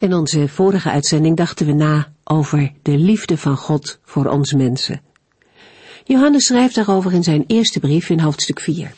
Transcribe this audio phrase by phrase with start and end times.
[0.00, 5.00] In onze vorige uitzending dachten we na over de liefde van God voor ons mensen.
[6.04, 8.92] Johannes schrijft daarover in zijn eerste brief in hoofdstuk 4.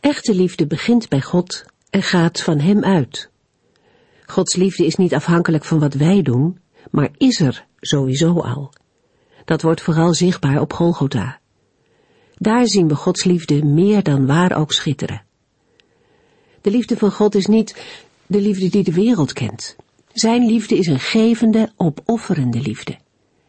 [0.00, 3.30] Echte liefde begint bij God en gaat van Hem uit.
[4.26, 6.58] Gods liefde is niet afhankelijk van wat wij doen,
[6.90, 8.72] maar is er sowieso al.
[9.44, 11.40] Dat wordt vooral zichtbaar op Golgotha.
[12.34, 15.22] Daar zien we Gods liefde meer dan waar ook schitteren.
[16.60, 17.74] De liefde van God is niet
[18.32, 19.76] de liefde die de wereld kent.
[20.12, 22.96] Zijn liefde is een gevende, opofferende liefde.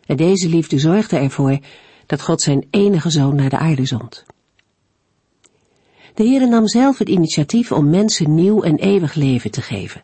[0.06, 1.60] En deze liefde zorgde ervoor
[2.06, 4.26] dat God zijn enige zoon naar de aarde zond.
[6.14, 10.04] De Heere nam zelf het initiatief om mensen nieuw en eeuwig leven te geven.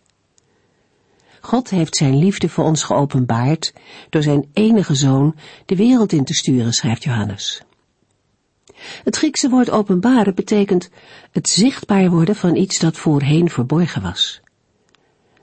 [1.41, 3.73] God heeft zijn liefde voor ons geopenbaard
[4.09, 5.35] door zijn enige zoon
[5.65, 7.61] de wereld in te sturen, schrijft Johannes.
[9.03, 10.89] Het Griekse woord openbaren betekent
[11.31, 14.41] het zichtbaar worden van iets dat voorheen verborgen was.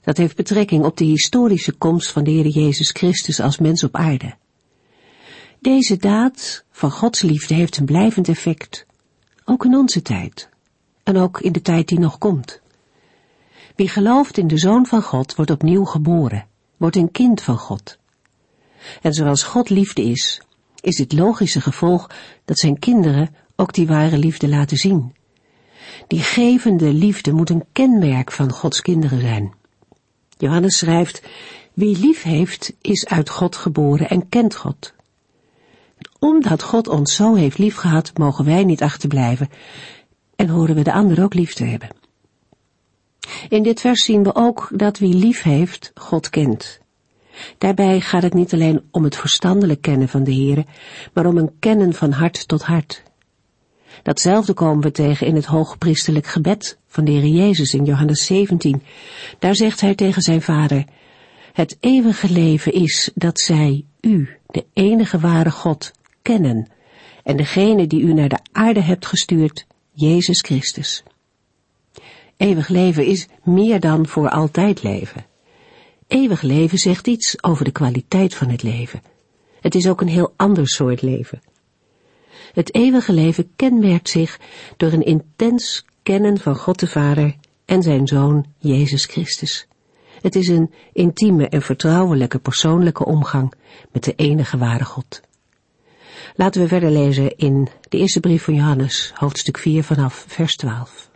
[0.06, 3.96] Dat heeft betrekking op de historische komst van de Heer Jezus Christus als mens op
[3.96, 4.34] aarde.
[5.60, 8.86] Deze daad van Gods liefde heeft een blijvend effect,
[9.44, 10.48] ook in onze tijd
[11.02, 12.60] en ook in de tijd die nog komt.
[13.76, 17.98] Wie gelooft in de Zoon van God wordt opnieuw geboren, wordt een kind van God.
[19.02, 20.40] En zoals God liefde is,
[20.80, 22.10] is het logische gevolg
[22.44, 25.14] dat zijn kinderen ook die ware liefde laten zien.
[26.06, 29.55] Die gevende liefde moet een kenmerk van Gods kinderen zijn.
[30.36, 31.22] Johannes schrijft,
[31.74, 34.94] wie lief heeft, is uit God geboren en kent God.
[36.18, 39.48] Omdat God ons zo heeft liefgehad, mogen wij niet achterblijven
[40.36, 41.88] en horen we de ander ook lief te hebben.
[43.48, 46.80] In dit vers zien we ook dat wie lief heeft, God kent.
[47.58, 50.66] Daarbij gaat het niet alleen om het verstandelijk kennen van de Heere,
[51.12, 53.02] maar om een kennen van hart tot hart.
[54.06, 58.82] Datzelfde komen we tegen in het hoogpriestelijk gebed van de Heer Jezus in Johannes 17.
[59.38, 60.84] Daar zegt hij tegen zijn vader,
[61.52, 66.68] het eeuwige leven is dat zij u, de enige ware God, kennen
[67.22, 71.02] en degene die u naar de aarde hebt gestuurd, Jezus Christus.
[72.36, 75.26] Eeuwig leven is meer dan voor altijd leven.
[76.06, 79.02] Eeuwig leven zegt iets over de kwaliteit van het leven.
[79.60, 81.40] Het is ook een heel ander soort leven.
[82.56, 84.40] Het eeuwige leven kenmerkt zich
[84.76, 89.66] door een intens kennen van God de Vader en zijn Zoon Jezus Christus.
[90.20, 93.52] Het is een intieme en vertrouwelijke persoonlijke omgang
[93.92, 95.20] met de enige ware God.
[96.34, 101.10] Laten we verder lezen in de eerste brief van Johannes, hoofdstuk 4 vanaf vers 12.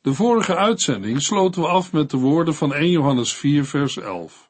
[0.00, 4.43] De vorige uitzending sloten we af met de woorden van 1 Johannes 4 vers 11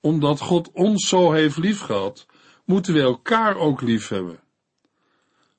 [0.00, 2.26] omdat God ons zo heeft liefgehad,
[2.64, 4.40] moeten we elkaar ook lief hebben.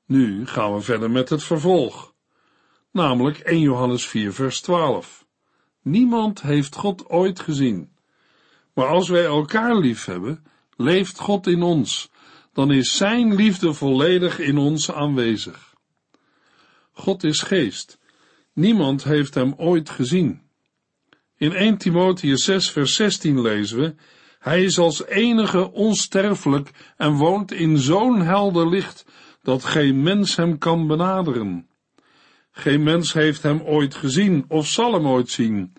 [0.05, 2.13] Nu gaan we verder met het vervolg,
[2.91, 5.25] namelijk 1 Johannes 4 vers 12.
[5.81, 7.91] Niemand heeft God ooit gezien.
[8.73, 10.43] Maar als wij elkaar lief hebben,
[10.75, 12.09] leeft God in ons,
[12.53, 15.73] dan is Zijn liefde volledig in ons aanwezig.
[16.91, 17.99] God is geest.
[18.53, 20.41] Niemand heeft hem ooit gezien.
[21.37, 23.95] In 1 Timotheus 6 vers 16 lezen we,
[24.47, 29.05] hij is als enige onsterfelijk en woont in zo'n helder licht
[29.41, 31.67] dat geen mens hem kan benaderen.
[32.51, 35.73] Geen mens heeft hem ooit gezien of zal hem ooit zien.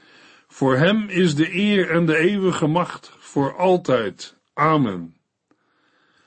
[0.46, 4.36] Voor hem is de eer en de eeuwige macht voor altijd.
[4.54, 5.14] Amen.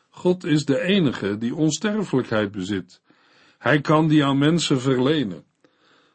[0.09, 3.01] God is de enige die onsterfelijkheid bezit.
[3.57, 5.43] Hij kan die aan mensen verlenen.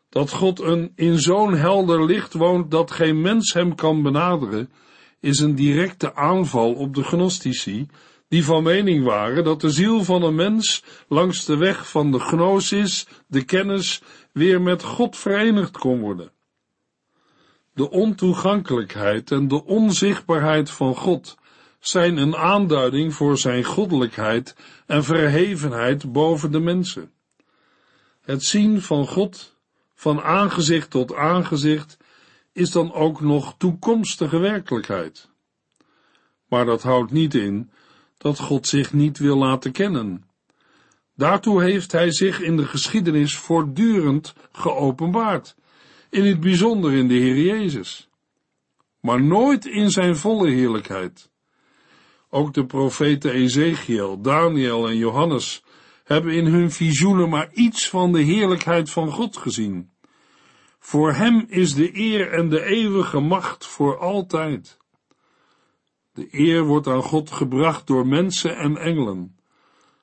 [0.08, 4.70] Dat God een in zo'n helder licht woont dat geen mens hem kan benaderen,
[5.20, 7.86] is een directe aanval op de gnostici,
[8.28, 12.18] die van mening waren dat de ziel van een mens langs de weg van de
[12.18, 14.02] gnosis, de kennis,
[14.32, 16.30] weer met God verenigd kon worden.
[17.74, 21.36] De ontoegankelijkheid en de onzichtbaarheid van God
[21.80, 27.10] zijn een aanduiding voor zijn goddelijkheid en verhevenheid boven de mensen.
[28.20, 29.56] Het zien van God,
[29.94, 31.96] van aangezicht tot aangezicht,
[32.56, 35.28] is dan ook nog toekomstige werkelijkheid.
[36.48, 37.70] Maar dat houdt niet in
[38.18, 40.24] dat God zich niet wil laten kennen.
[41.14, 45.56] Daartoe heeft hij zich in de geschiedenis voortdurend geopenbaard,
[46.10, 48.08] in het bijzonder in de Heer Jezus.
[49.00, 51.30] maar nooit in zijn volle heerlijkheid.
[52.30, 55.62] Ook de profeten Ezekiel, Daniel en Johannes
[56.04, 59.90] hebben in hun visioenen maar iets van de heerlijkheid van God gezien.
[60.86, 64.78] Voor hem is de eer en de eeuwige macht voor altijd.
[66.14, 69.36] De eer wordt aan God gebracht door mensen en engelen.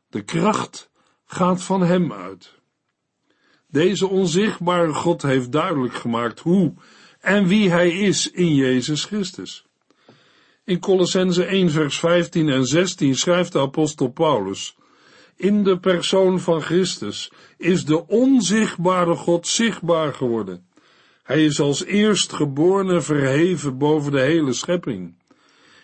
[0.10, 0.90] De kracht
[1.26, 2.54] gaat van hem uit.
[3.68, 6.74] Deze onzichtbare God heeft duidelijk gemaakt hoe
[7.20, 9.66] en wie hij is in Jezus Christus.
[10.64, 14.78] In Colossense 1 vers 15 en 16 schrijft de apostel Paulus,
[15.36, 20.72] in de persoon van Christus is de onzichtbare God zichtbaar geworden.
[21.24, 25.16] Hij is als eerstgeborene verheven boven de hele schepping.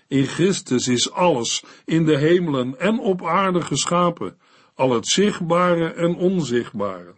[0.08, 4.38] In Christus is alles in de hemelen en op aarde geschapen,
[4.74, 7.14] al het zichtbare en onzichtbare.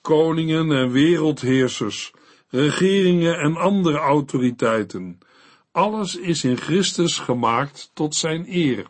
[0.00, 2.12] Koningen en wereldheersers,
[2.48, 5.18] regeringen en andere autoriteiten,
[5.72, 8.86] alles is in Christus gemaakt tot zijn eer.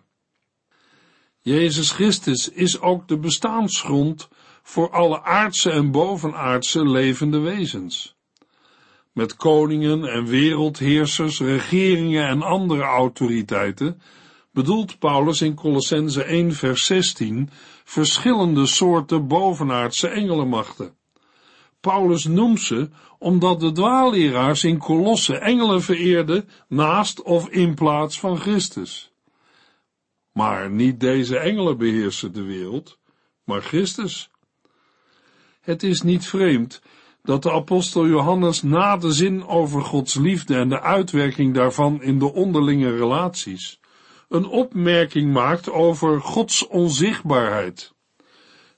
[1.38, 4.28] Jezus Christus is ook de bestaansgrond
[4.62, 8.17] voor alle aardse en bovenaardse levende wezens.
[9.18, 14.00] Met koningen en wereldheersers, regeringen en andere autoriteiten
[14.52, 17.50] bedoelt Paulus in Colossense 1 vers 16
[17.84, 20.94] verschillende soorten bovenaardse engelenmachten.
[21.80, 22.88] Paulus noemt ze
[23.18, 29.12] omdat de dwaalleraars in Kolosse engelen vereerden naast of in plaats van Christus.
[30.32, 32.98] Maar niet deze engelen beheersen de wereld,
[33.44, 34.30] maar Christus.
[35.60, 36.80] Het is niet vreemd
[37.28, 42.19] dat de apostel Johannes na de zin over Gods liefde en de uitwerking daarvan in
[42.19, 43.80] de onderlinge relaties
[44.28, 47.94] een opmerking maakt over Gods onzichtbaarheid.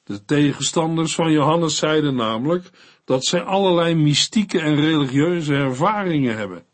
[0.05, 2.71] De tegenstanders van Johannes zeiden namelijk
[3.05, 6.65] dat zij allerlei mystieke en religieuze ervaringen hebben.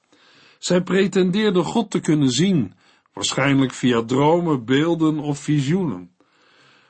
[0.59, 2.75] Zij pretendeerden God te kunnen zien,
[3.13, 6.11] waarschijnlijk via dromen, beelden of visioenen.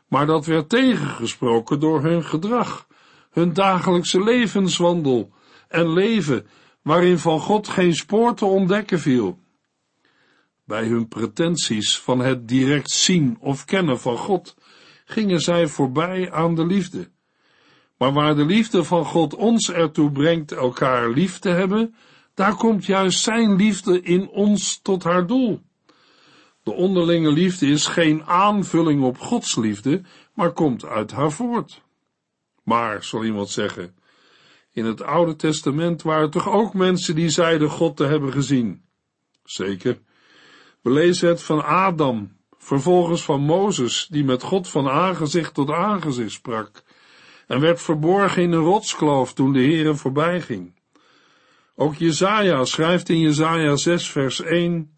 [0.09, 2.86] Maar dat werd tegengesproken door hun gedrag,
[3.37, 5.33] hun dagelijkse levenswandel
[5.69, 6.47] en leven,
[6.83, 9.39] waarin van God geen spoor te ontdekken viel.
[10.65, 14.57] Bij hun pretenties van het direct zien of kennen van God
[15.05, 17.11] gingen zij voorbij aan de liefde.
[17.99, 21.95] Maar waar de liefde van God ons ertoe brengt elkaar lief te hebben,
[22.35, 25.61] daar komt juist zijn liefde in ons tot haar doel.
[26.63, 30.03] De onderlinge liefde is geen aanvulling op Gods liefde,
[30.35, 31.85] maar komt uit haar voort.
[32.67, 33.97] Maar, zal iemand zeggen,
[34.73, 38.83] in het Oude Testament waren toch ook mensen die zeiden God te hebben gezien?
[39.45, 39.99] Zeker.
[40.83, 46.33] We lezen het van Adam, vervolgens van Mozes, die met God van aangezicht tot aangezicht
[46.33, 46.83] sprak,
[47.47, 50.75] en werd verborgen in een rotskloof toen de Heere voorbij ging.
[51.75, 54.95] Ook Jezaja schrijft in Jezaja 6 vers 1,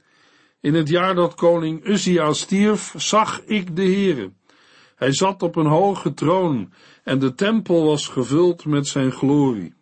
[0.61, 4.33] in het jaar dat koning Uzia stierf, zag ik de Heere.
[4.99, 6.73] Hij zat op een hoge troon
[7.05, 9.75] en de tempel was gevuld met zijn glorie.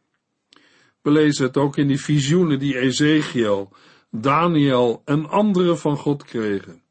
[1.02, 3.72] We lezen het ook in die visioenen die Ezekiel,
[4.10, 6.82] Daniel en anderen van God kregen.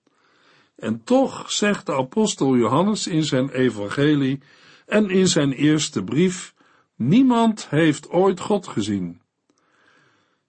[0.76, 4.40] En toch zegt de apostel Johannes in zijn evangelie
[4.86, 6.54] en in zijn eerste brief,
[6.96, 9.22] niemand heeft ooit God gezien.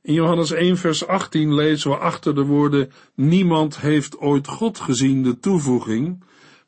[0.03, 5.23] In Johannes 1 vers 18 lezen we achter de woorden, niemand heeft ooit God gezien
[5.23, 6.25] de toevoeging,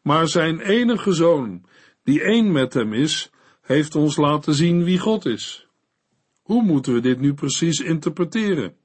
[0.09, 1.65] maar zijn enige zoon,
[2.03, 3.31] die één met hem is,
[3.62, 5.67] heeft ons laten zien wie God is.
[6.43, 8.77] Hoe moeten we dit nu precies interpreteren?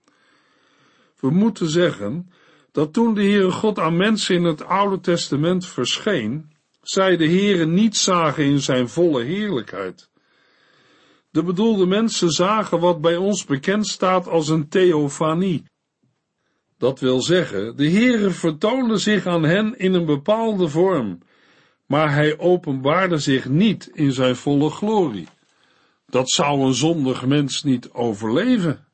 [1.20, 2.30] We moeten zeggen
[2.72, 6.52] dat toen de Heere God aan mensen in het Oude Testament verscheen,
[6.82, 10.10] zij de Heere niet zagen in zijn volle heerlijkheid.
[11.30, 15.64] De bedoelde mensen zagen wat bij ons bekend staat als een theofanie.
[16.84, 21.20] Dat wil zeggen, de Heere vertoonde zich aan hen in een bepaalde vorm,
[21.86, 25.28] maar hij openbaarde zich niet in zijn volle glorie.
[26.08, 28.86] Dat zou een zondig mens niet overleven.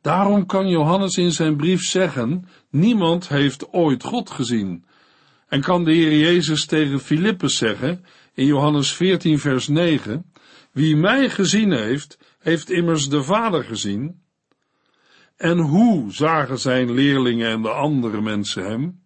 [0.00, 4.84] Daarom kan Johannes in zijn brief zeggen, niemand heeft ooit God gezien.
[5.48, 10.32] En kan de Heer Jezus tegen Filippus zeggen, in Johannes 14 vers 9,
[10.72, 14.22] wie mij gezien heeft, heeft immers de Vader gezien.
[15.36, 19.02] En hoe zagen zijn leerlingen en de andere mensen hem?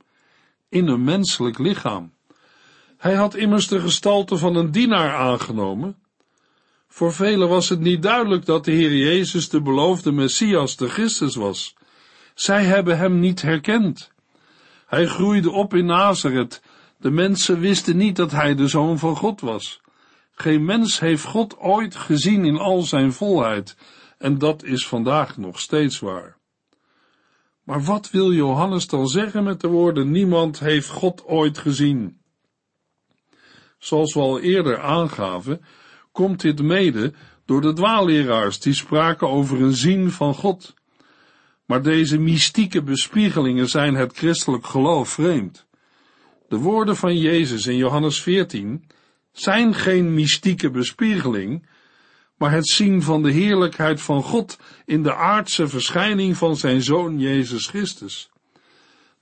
[0.69, 2.13] In een menselijk lichaam.
[2.97, 5.97] Hij had immers de gestalte van een dienaar aangenomen.
[6.89, 11.35] Voor velen was het niet duidelijk dat de Heer Jezus de beloofde Messias, de Christus
[11.35, 11.77] was.
[12.35, 14.13] Zij hebben hem niet herkend.
[14.87, 16.63] Hij groeide op in Nazareth.
[16.97, 19.81] De mensen wisten niet dat hij de zoon van God was.
[20.35, 23.77] Geen mens heeft God ooit gezien in al zijn volheid,
[24.19, 26.37] en dat is vandaag nog steeds waar.
[27.63, 32.21] Maar wat wil Johannes dan zeggen met de woorden niemand heeft God ooit gezien?
[33.79, 35.61] Zoals we al eerder aangaven,
[36.13, 37.13] komt dit mede
[37.45, 40.75] door de dwaalleraars die spraken over een zien van God.
[41.65, 45.67] Maar deze mystieke bespiegelingen zijn het christelijk geloof vreemd.
[46.49, 48.85] De woorden van Jezus in Johannes 14
[49.33, 51.67] zijn geen mystieke bespiegeling,
[52.38, 57.18] maar het zien van de heerlijkheid van God in de aardse verschijning van zijn Zoon
[57.18, 58.30] Jezus Christus.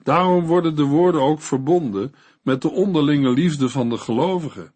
[0.03, 4.73] Daarom worden de woorden ook verbonden met de onderlinge liefde van de gelovigen.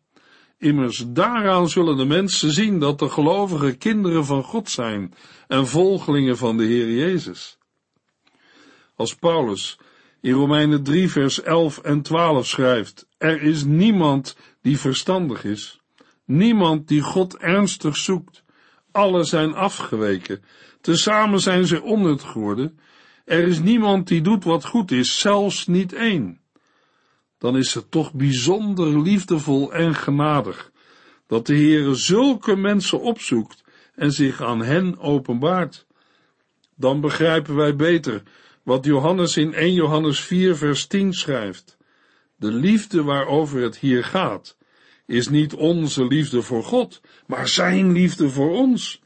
[0.58, 5.14] Immers daaraan zullen de mensen zien dat de gelovigen kinderen van God zijn
[5.48, 7.58] en volgelingen van de Heer Jezus.
[8.96, 9.80] Als Paulus
[10.22, 15.81] in Romeinen 3 vers 11 en 12 schrijft, er is niemand die verstandig is,
[16.26, 18.44] niemand die God ernstig zoekt,
[18.92, 20.44] alle zijn afgeweken,
[20.82, 22.80] tezamen zijn ze onnut geworden,
[23.26, 26.40] er is niemand die doet wat goed is, zelfs niet één.
[27.38, 30.72] Dan is het toch bijzonder liefdevol en genadig,
[31.28, 33.64] dat de Heere zulke mensen opzoekt
[33.96, 35.86] en zich aan hen openbaart.
[36.76, 38.24] Dan begrijpen wij beter
[38.64, 41.78] wat Johannes in 1 Johannes 4 vers 10 schrijft.
[42.36, 44.58] De liefde waarover het hier gaat,
[45.06, 49.02] is niet onze liefde voor God, maar zijn liefde voor ons.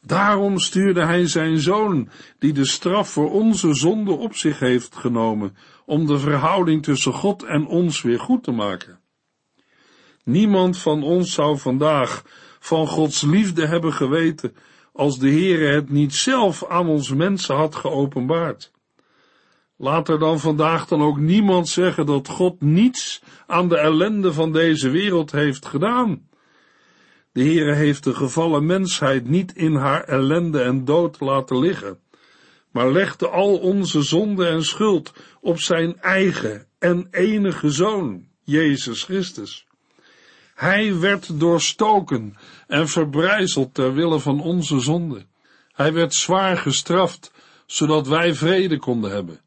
[0.00, 5.56] Daarom stuurde hij zijn zoon, die de straf voor onze zonde op zich heeft genomen,
[5.86, 9.00] om de verhouding tussen God en ons weer goed te maken.
[10.24, 12.24] Niemand van ons zou vandaag
[12.60, 14.56] van Gods liefde hebben geweten,
[14.92, 18.72] als de Heere het niet zelf aan ons mensen had geopenbaard.
[19.76, 24.52] Laat er dan vandaag dan ook niemand zeggen dat God niets aan de ellende van
[24.52, 26.28] deze wereld heeft gedaan.
[27.32, 31.98] De Heere heeft de gevallen mensheid niet in haar ellende en dood laten liggen,
[32.70, 39.66] maar legde al onze zonde en schuld op zijn eigen en enige Zoon, Jezus Christus.
[40.54, 45.26] Hij werd doorstoken en verbrijzeld ter wille van onze zonde.
[45.72, 47.32] Hij werd zwaar gestraft,
[47.66, 49.40] zodat wij vrede konden hebben.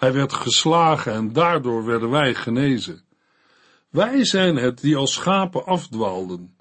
[0.00, 3.04] Hij werd geslagen en daardoor werden wij genezen.
[3.90, 6.56] Wij zijn het die als schapen afdwaalden.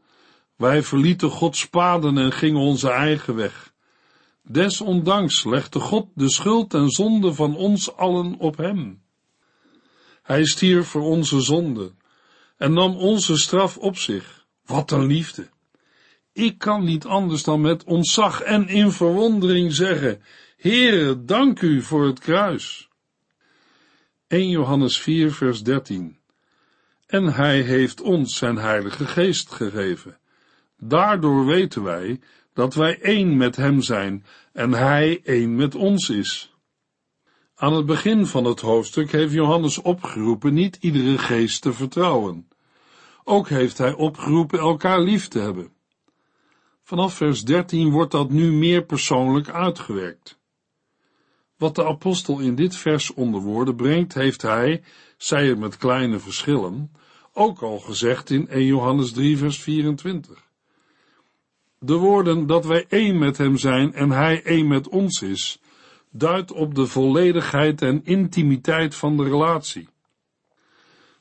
[0.55, 3.74] Wij verlieten Gods paden en gingen onze eigen weg.
[4.43, 9.01] Desondanks legde God de schuld en zonde van ons allen op hem.
[10.22, 11.91] Hij stierf voor onze zonde
[12.58, 14.46] en nam onze straf op zich.
[14.65, 15.50] Wat een liefde!
[16.34, 20.22] Ik kan niet anders dan met ontzag en in verwondering zeggen,
[20.58, 22.88] Heere, dank u voor het kruis.
[24.29, 26.17] 1 Johannes 4 vers 13
[27.05, 30.17] En hij heeft ons zijn heilige geest gegeven.
[30.77, 32.19] Daardoor weten wij
[32.53, 36.55] dat wij één met hem zijn en hij één met ons is.
[37.55, 42.48] Aan het begin van het hoofdstuk heeft Johannes opgeroepen niet iedere geest te vertrouwen.
[43.24, 45.71] Ook heeft hij opgeroepen elkaar lief te hebben.
[46.83, 50.38] Vanaf vers 13 wordt dat nu meer persoonlijk uitgewerkt.
[51.59, 54.83] Wat de apostel in dit vers onder woorden brengt, heeft hij,
[55.17, 56.91] zij het met kleine verschillen,
[57.33, 60.47] ook al gezegd in 1 Johannes 3 vers 24.
[61.79, 65.61] De woorden dat wij één met hem zijn en hij één met ons is,
[66.11, 69.89] duidt op de volledigheid en intimiteit van de relatie.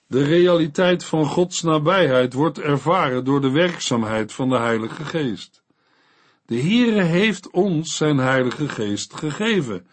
[0.06, 5.62] De realiteit van Gods nabijheid wordt ervaren door de werkzaamheid van de Heilige Geest.
[6.46, 9.86] De Heere heeft ons zijn Heilige Geest gegeven,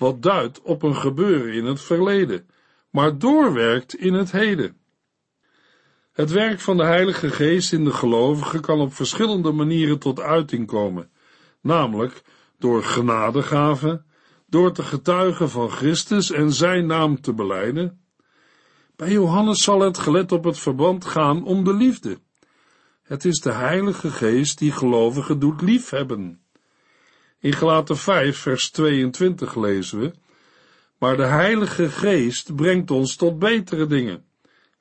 [0.00, 2.48] wat duidt op een gebeuren in het verleden,
[2.90, 4.76] maar doorwerkt in het heden.
[6.12, 10.66] Het werk van de Heilige Geest in de gelovigen kan op verschillende manieren tot uiting
[10.66, 11.10] komen,
[11.60, 12.22] namelijk
[12.58, 14.06] door genadegaven,
[14.46, 18.04] door te getuigen van Christus en zijn naam te beleiden.
[18.96, 22.18] Bij Johannes zal het gelet op het verband gaan om de liefde.
[23.02, 26.44] Het is de Heilige Geest die gelovigen doet liefhebben.
[27.40, 30.12] In Gelaten 5, vers 22 lezen we,
[30.98, 34.24] maar de Heilige Geest brengt ons tot betere dingen.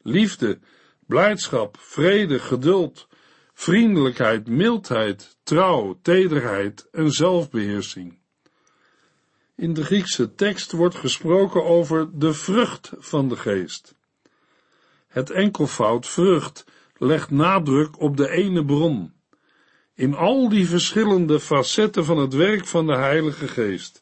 [0.02, 0.60] Liefde,
[1.06, 3.08] blijdschap, vrede, geduld,
[3.54, 8.20] vriendelijkheid, mildheid, trouw, tederheid en zelfbeheersing.
[9.56, 13.96] In de Griekse tekst wordt gesproken over de vrucht van de geest.
[15.08, 16.66] Het enkelvoud vrucht
[16.98, 19.14] legt nadruk op de ene bron,
[20.00, 24.02] in al die verschillende facetten van het werk van de Heilige Geest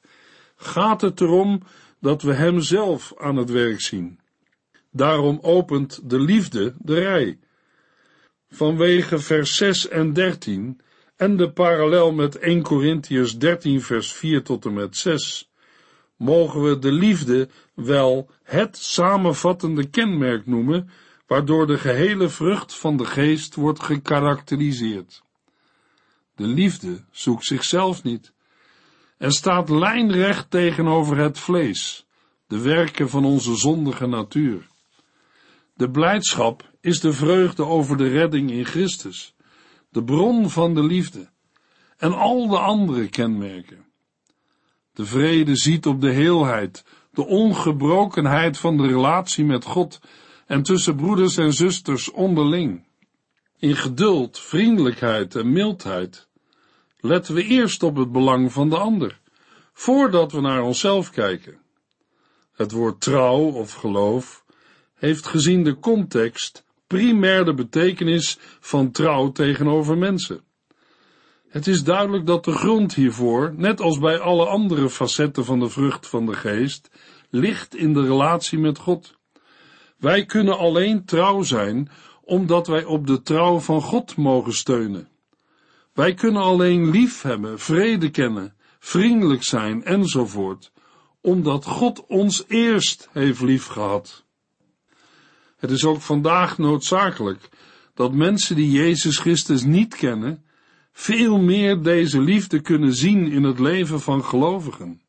[0.55, 1.61] gaat het erom
[1.99, 4.19] dat we Hem zelf aan het werk zien.
[4.91, 7.39] Daarom opent de liefde de rij.
[8.49, 10.79] Vanwege vers 6 en 13
[11.15, 15.51] en de parallel met 1 Corinthians 13 vers 4 tot en met 6
[16.15, 20.89] mogen we de liefde wel het samenvattende kenmerk noemen,
[21.27, 25.25] waardoor de gehele vrucht van de geest wordt gekarakteriseerd.
[26.37, 28.33] De liefde zoekt zichzelf niet
[29.17, 32.05] en staat lijnrecht tegenover het vlees,
[32.47, 34.67] de werken van onze zondige natuur.
[35.73, 39.35] De blijdschap is de vreugde over de redding in Christus,
[39.89, 41.29] de bron van de liefde
[41.97, 43.85] en al de andere kenmerken.
[44.93, 49.99] De vrede ziet op de heelheid, de ongebrokenheid van de relatie met God
[50.45, 52.86] en tussen broeders en zusters onderling.
[53.59, 56.27] In geduld, vriendelijkheid en mildheid
[56.99, 59.19] letten we eerst op het belang van de ander,
[59.73, 61.57] voordat we naar onszelf kijken.
[62.53, 64.45] Het woord trouw of geloof
[64.93, 70.41] heeft gezien de context primair de betekenis van trouw tegenover mensen.
[71.47, 75.69] Het is duidelijk dat de grond hiervoor, net als bij alle andere facetten van de
[75.69, 76.89] vrucht van de geest,
[77.29, 79.15] ligt in de relatie met God.
[79.97, 81.89] Wij kunnen alleen trouw zijn
[82.27, 85.07] omdat wij op de trouw van God mogen steunen.
[85.93, 90.71] Wij kunnen alleen lief hebben, vrede kennen, vriendelijk zijn enzovoort,
[91.21, 94.23] omdat God ons eerst heeft liefgehad.
[95.57, 97.49] Het is ook vandaag noodzakelijk
[97.93, 100.43] dat mensen die Jezus Christus niet kennen,
[100.91, 105.01] veel meer deze liefde kunnen zien in het leven van gelovigen.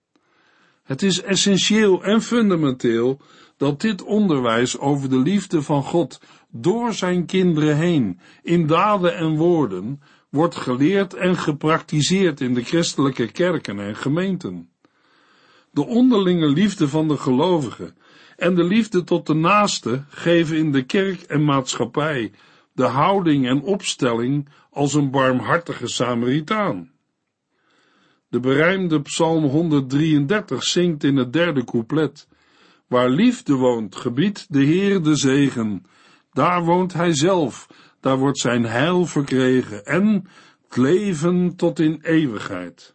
[0.82, 3.20] Het is essentieel en fundamenteel
[3.56, 9.36] dat dit onderwijs over de liefde van God door zijn kinderen heen, in daden en
[9.36, 10.00] woorden,
[10.30, 14.70] wordt geleerd en gepraktiseerd in de christelijke kerken en gemeenten.
[15.70, 17.96] De onderlinge liefde van de gelovigen
[18.36, 22.32] en de liefde tot de naaste geven in de kerk en maatschappij
[22.72, 26.90] de houding en opstelling als een barmhartige Samaritaan.
[28.28, 32.28] De berijmde Psalm 133 zingt in het derde couplet:
[32.86, 35.84] Waar liefde woont, gebiedt de Heer de zegen.
[36.32, 37.68] Daar woont hij zelf,
[38.00, 40.28] daar wordt zijn heil verkregen en
[40.68, 42.94] het leven tot in eeuwigheid.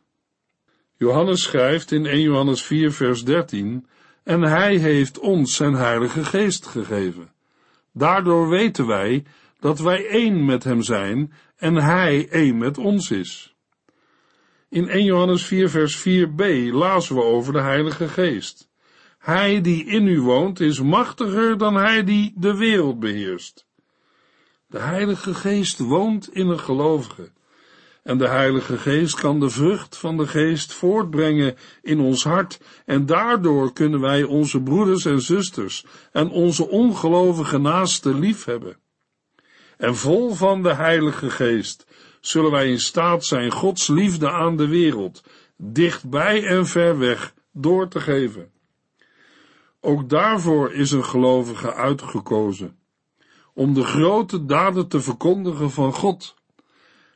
[0.97, 3.87] Johannes schrijft in 1 Johannes 4 vers 13,
[4.23, 7.31] en hij heeft ons zijn heilige geest gegeven.
[7.93, 9.23] Daardoor weten wij
[9.59, 13.55] dat wij één met hem zijn en hij één met ons is.
[14.69, 18.69] In 1 Johannes 4 vers 4b lazen we over de heilige geest.
[19.23, 23.65] Hij die in u woont is machtiger dan hij die de wereld beheerst.
[24.67, 27.31] De heilige geest woont in een gelovige
[28.03, 33.05] en de Heilige Geest kan de vrucht van de Geest voortbrengen in ons hart en
[33.05, 38.77] daardoor kunnen wij onze broeders en zusters en onze ongelovige naasten liefhebben.
[39.77, 41.86] En vol van de Heilige Geest
[42.21, 45.23] zullen wij in staat zijn Gods liefde aan de wereld,
[45.57, 48.52] dichtbij en ver weg, door te geven.
[49.85, 52.77] Ook daarvoor is een gelovige uitgekozen,
[53.53, 56.35] om de grote daden te verkondigen van God.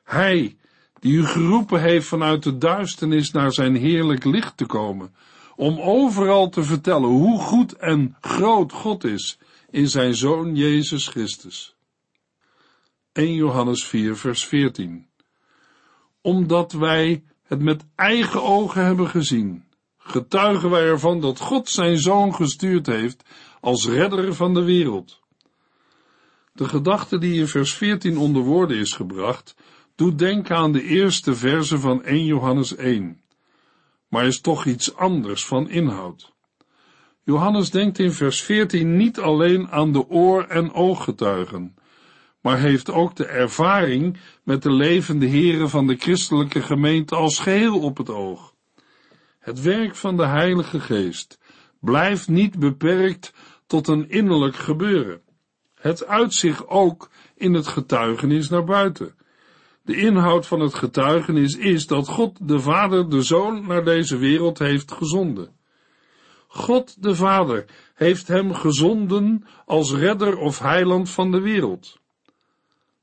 [0.03, 0.57] Hij
[0.99, 5.15] die u geroepen heeft vanuit de duisternis naar zijn heerlijk licht te komen,
[5.55, 11.75] om overal te vertellen hoe goed en groot God is in zijn Zoon Jezus Christus.
[13.11, 15.07] 1 Johannes 4 vers 14
[16.21, 19.66] Omdat wij het met eigen ogen hebben gezien,
[20.07, 23.23] getuigen wij ervan dat God zijn Zoon gestuurd heeft
[23.61, 25.19] als redder van de wereld.
[26.53, 29.55] De gedachte die in vers 14 onder woorden is gebracht,
[29.95, 33.21] doet denken aan de eerste verse van 1 Johannes 1,
[34.07, 36.33] maar is toch iets anders van inhoud.
[37.23, 41.75] Johannes denkt in vers 14 niet alleen aan de oor- en ooggetuigen,
[42.41, 47.79] maar heeft ook de ervaring met de levende heren van de christelijke gemeente als geheel
[47.79, 48.55] op het oog.
[49.47, 51.39] Het werk van de Heilige Geest
[51.79, 53.33] blijft niet beperkt
[53.67, 55.21] tot een innerlijk gebeuren.
[55.75, 59.15] Het uit zich ook in het getuigenis naar buiten.
[59.81, 64.59] De inhoud van het getuigenis is dat God de Vader de Zoon naar deze wereld
[64.59, 65.55] heeft gezonden.
[66.47, 71.99] God de Vader heeft hem gezonden als redder of heiland van de wereld.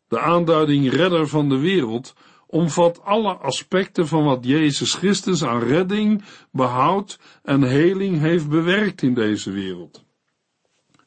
[0.08, 2.14] De aanduiding redder van de wereld
[2.54, 9.14] omvat alle aspecten van wat Jezus Christus aan redding, behoud en heling heeft bewerkt in
[9.14, 10.04] deze wereld.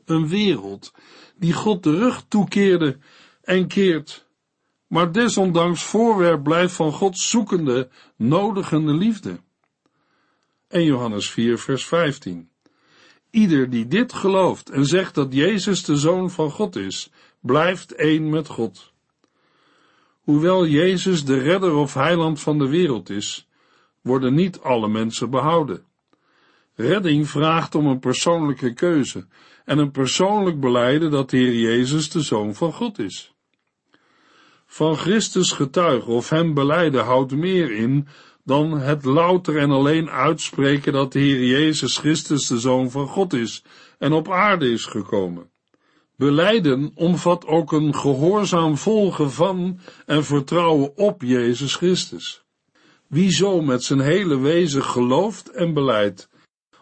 [0.06, 0.94] Een wereld
[1.36, 2.98] die God de rug toekeerde
[3.42, 4.28] en keert
[4.88, 9.40] maar desondanks voorwerp blijft van Gods zoekende, nodigende liefde.
[10.68, 12.50] 1 Johannes 4 vers 15
[13.30, 18.30] Ieder die dit gelooft en zegt dat Jezus de Zoon van God is, blijft één
[18.30, 18.96] met God.
[20.28, 23.48] Hoewel Jezus de redder of heiland van de wereld is,
[24.02, 25.84] worden niet alle mensen behouden.
[26.76, 29.26] Redding vraagt om een persoonlijke keuze
[29.66, 33.34] en een persoonlijk beleiden dat de Heer Jezus de Zoon van God is.
[34.66, 38.08] Van Christus getuigen of hem beleiden houdt meer in
[38.44, 43.34] dan het louter en alleen uitspreken dat de Heer Jezus Christus de Zoon van God
[43.34, 43.64] is
[43.98, 45.50] en op aarde is gekomen.
[46.18, 52.44] Beleiden omvat ook een gehoorzaam volgen van en vertrouwen op Jezus Christus.
[53.08, 56.30] Wie zo met zijn hele wezen gelooft en beleidt,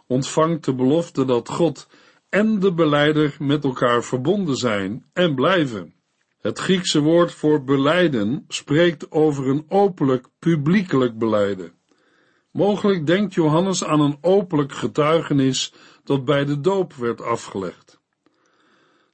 [0.07, 1.87] ontvangt de belofte dat God
[2.29, 5.93] en de beleider met elkaar verbonden zijn en blijven.
[6.37, 11.73] Het Griekse woord voor beleiden spreekt over een openlijk, publiekelijk beleiden.
[12.51, 18.03] Mogelijk denkt Johannes aan een openlijk getuigenis dat bij de doop werd afgelegd.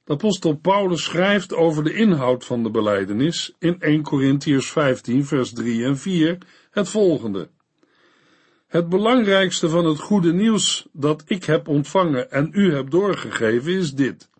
[0.04, 5.52] De apostel Paulus schrijft over de inhoud van de beleidenis in 1 Corinthians 15 vers
[5.52, 6.38] 3 en 4
[6.70, 7.50] het volgende.
[8.66, 13.94] Het belangrijkste van het goede nieuws dat ik heb ontvangen en u heb doorgegeven is
[13.94, 14.30] dit.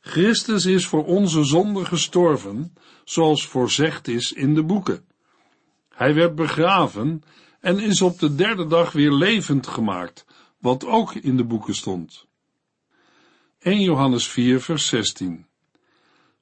[0.00, 5.04] Christus is voor onze zonde gestorven, zoals voorzegd is in de boeken.
[5.88, 7.22] Hij werd begraven
[7.60, 10.24] en is op de derde dag weer levend gemaakt,
[10.58, 12.26] wat ook in de boeken stond.
[13.62, 15.46] 1 Johannes 4 vers 16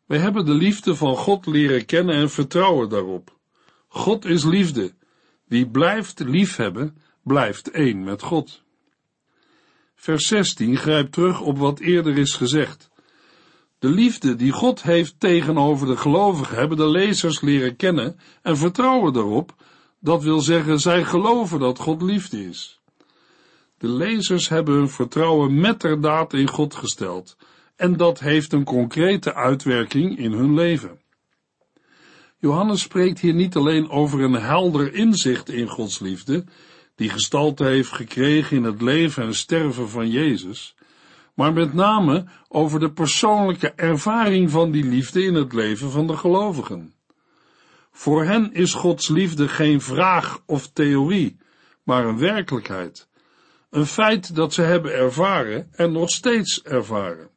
[0.06, 3.36] Wij hebben de liefde van God leren kennen en vertrouwen daarop.
[3.88, 4.92] God is liefde.
[5.44, 8.62] Wie blijft liefhebben, blijft één met God.
[9.94, 12.90] Vers 16 grijpt terug op wat eerder is gezegd.
[13.78, 19.12] De liefde die God heeft tegenover de gelovigen hebben de lezers leren kennen en vertrouwen
[19.12, 19.54] daarop,
[19.98, 22.79] dat wil zeggen, zij geloven dat God liefde is.
[23.80, 27.36] De lezers hebben hun vertrouwen metterdaad in God gesteld,
[27.76, 31.00] en dat heeft een concrete uitwerking in hun leven.
[32.38, 36.44] Johannes spreekt hier niet alleen over een helder inzicht in Gods liefde,
[36.94, 40.74] die gestalte heeft gekregen in het leven en sterven van Jezus,
[41.34, 46.16] maar met name over de persoonlijke ervaring van die liefde in het leven van de
[46.16, 46.94] gelovigen.
[47.92, 51.36] Voor hen is Gods liefde geen vraag of theorie,
[51.82, 53.08] maar een werkelijkheid,
[53.70, 57.30] een feit dat ze hebben ervaren en nog steeds ervaren.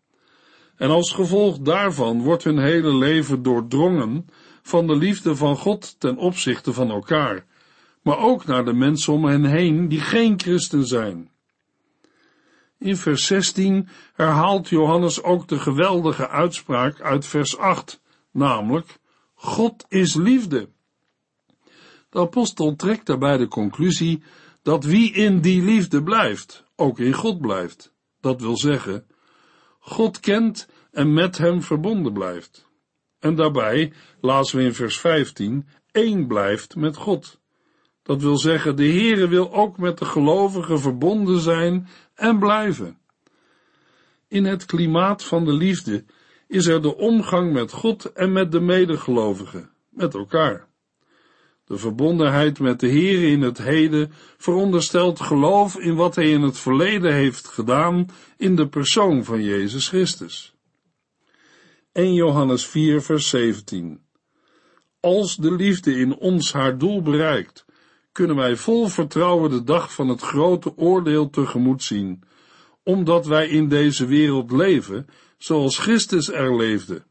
[0.76, 4.26] En als gevolg daarvan wordt hun hele leven doordrongen
[4.62, 7.46] van de liefde van God ten opzichte van elkaar,
[8.02, 11.32] maar ook naar de mensen om hen heen die geen christen zijn.
[12.80, 19.00] In vers 16 herhaalt Johannes ook de geweldige uitspraak uit vers 8, namelijk,
[19.34, 20.70] God is liefde.
[22.10, 24.24] De apostel trekt daarbij de conclusie
[24.64, 27.94] dat wie in die liefde blijft, ook in God blijft.
[28.20, 29.06] Dat wil zeggen,
[29.80, 32.72] God kent en met hem verbonden blijft.
[33.20, 37.42] En daarbij, lazen we in vers 15, één blijft met God.
[38.04, 42.98] Dat wil zeggen, de Heere wil ook met de gelovigen verbonden zijn en blijven.
[44.28, 46.06] In het klimaat van de liefde
[46.48, 50.68] is er de omgang met God en met de medegelovigen, met elkaar.
[51.74, 56.60] De verbondenheid met de Heer in het heden veronderstelt geloof in wat Hij in het
[56.60, 58.06] verleden heeft gedaan
[58.38, 60.54] in de persoon van Jezus Christus.
[61.92, 64.02] 1 Johannes 4 vers 17
[65.00, 67.66] Als de liefde in ons haar doel bereikt,
[68.12, 72.24] kunnen wij vol vertrouwen de dag van het grote oordeel tegemoet zien,
[72.84, 75.08] omdat wij in deze wereld leven
[75.38, 77.04] zoals Christus er leefde.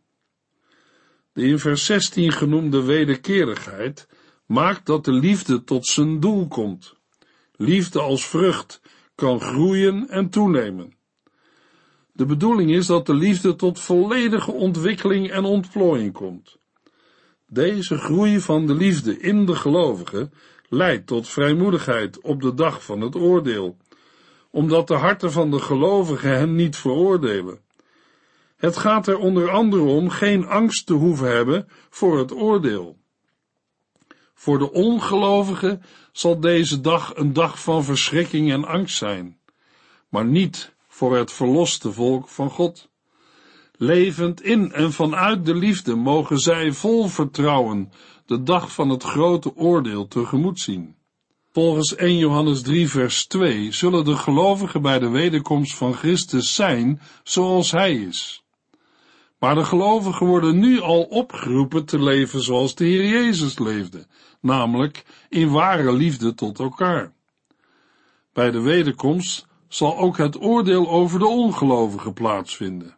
[1.32, 4.06] De in vers 16 genoemde wederkerigheid
[4.46, 6.94] maakt dat de liefde tot zijn doel komt.
[7.56, 8.80] Liefde als vrucht
[9.14, 10.94] kan groeien en toenemen.
[12.12, 16.58] De bedoeling is dat de liefde tot volledige ontwikkeling en ontplooiing komt.
[17.46, 20.32] Deze groei van de liefde in de gelovigen
[20.68, 23.76] leidt tot vrijmoedigheid op de dag van het oordeel,
[24.50, 27.60] omdat de harten van de gelovigen hen niet veroordelen.
[28.56, 33.01] Het gaat er onder andere om geen angst te hoeven hebben voor het oordeel.
[34.42, 39.38] Voor de ongelovigen zal deze dag een dag van verschrikking en angst zijn,
[40.08, 42.88] maar niet voor het verloste volk van God.
[43.76, 47.92] Levend in en vanuit de liefde mogen zij vol vertrouwen
[48.26, 50.94] de dag van het grote oordeel tegemoet zien.
[51.52, 57.00] Volgens 1 Johannes 3 vers 2 zullen de gelovigen bij de wederkomst van Christus zijn
[57.22, 58.41] zoals Hij is.
[59.42, 64.06] Maar de gelovigen worden nu al opgeroepen te leven zoals de Heer Jezus leefde,
[64.40, 67.12] namelijk in ware liefde tot elkaar.
[68.32, 72.96] Bij de wederkomst zal ook het oordeel over de ongelovigen plaatsvinden.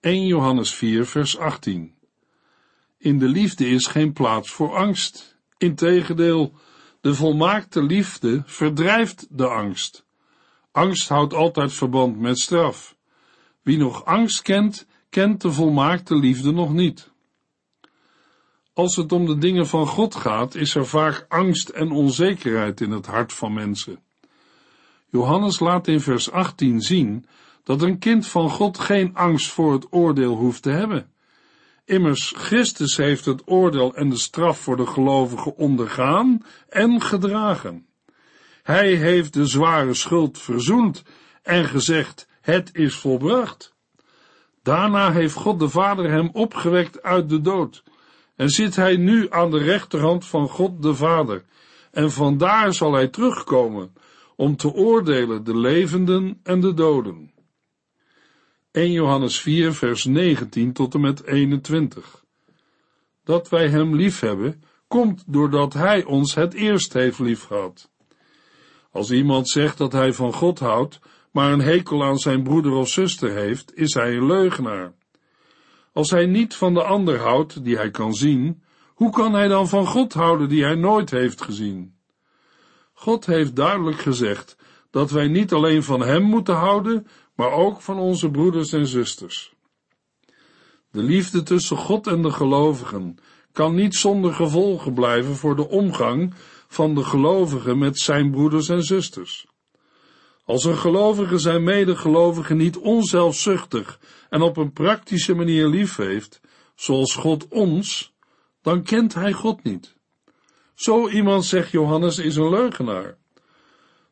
[0.00, 1.94] 1 Johannes 4 vers 18
[2.98, 5.38] In de liefde is geen plaats voor angst.
[5.58, 6.52] Integendeel,
[7.00, 10.04] de volmaakte liefde verdrijft de angst.
[10.72, 12.96] Angst houdt altijd verband met straf.
[13.62, 17.10] Wie nog angst kent, kent de volmaakte liefde nog niet.
[18.72, 22.90] Als het om de dingen van God gaat, is er vaak angst en onzekerheid in
[22.90, 23.98] het hart van mensen.
[25.08, 27.26] Johannes laat in vers 18 zien
[27.64, 31.12] dat een kind van God geen angst voor het oordeel hoeft te hebben.
[31.84, 37.86] Immers, Christus heeft het oordeel en de straf voor de gelovigen ondergaan en gedragen.
[38.62, 41.02] Hij heeft de zware schuld verzoend
[41.42, 43.74] en gezegd, het is volbracht.
[44.62, 47.82] Daarna heeft God de Vader hem opgewekt uit de dood
[48.36, 51.44] en zit hij nu aan de rechterhand van God de Vader
[51.90, 53.92] en vandaar zal hij terugkomen
[54.36, 57.32] om te oordelen de levenden en de doden.
[58.70, 62.24] 1 Johannes 4 vers 19 tot en met 21
[63.24, 67.90] Dat wij hem lief hebben, komt doordat hij ons het eerst heeft liefgehad.
[68.90, 70.98] Als iemand zegt dat hij van God houdt,
[71.30, 74.92] maar een hekel aan zijn broeder of zuster heeft, is hij een leugenaar.
[75.92, 78.62] Als hij niet van de ander houdt, die hij kan zien,
[78.94, 81.94] hoe kan hij dan van God houden die hij nooit heeft gezien?
[82.92, 84.56] God heeft duidelijk gezegd
[84.90, 89.54] dat wij niet alleen van Hem moeten houden, maar ook van onze broeders en zusters.
[90.90, 93.16] De liefde tussen God en de gelovigen
[93.52, 96.34] kan niet zonder gevolgen blijven voor de omgang
[96.68, 99.46] van de gelovige met zijn broeders en zusters.
[100.50, 106.40] Als een gelovige zijn medegelovigen niet onzelfzuchtig en op een praktische manier lief heeft,
[106.74, 108.14] zoals God ons,
[108.62, 109.96] dan kent hij God niet.
[110.74, 113.16] Zo iemand, zegt Johannes, is een leugenaar.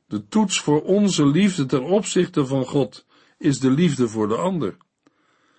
[0.07, 3.07] De toets voor onze liefde ten opzichte van God
[3.39, 4.77] is de liefde voor de ander.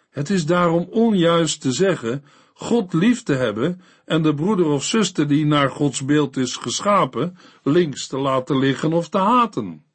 [0.09, 5.27] Het is daarom onjuist te zeggen God lief te hebben en de broeder of zuster
[5.27, 9.87] die naar Gods beeld is geschapen links te laten liggen of te haten.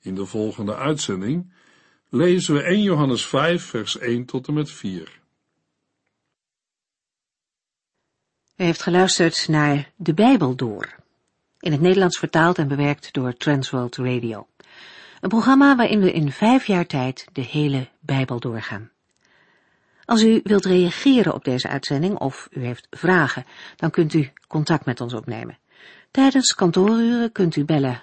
[0.00, 1.52] In de volgende uitzending
[2.08, 5.20] lezen we 1 Johannes 5 vers 1 tot en met 4.
[8.56, 10.96] U heeft geluisterd naar De Bijbel Door,
[11.60, 14.46] in het Nederlands vertaald en bewerkt door Transworld Radio.
[15.20, 18.90] Een programma waarin we in vijf jaar tijd de hele Bijbel doorgaan.
[20.04, 24.84] Als u wilt reageren op deze uitzending of u heeft vragen, dan kunt u contact
[24.84, 25.58] met ons opnemen.
[26.10, 28.02] Tijdens kantooruren kunt u bellen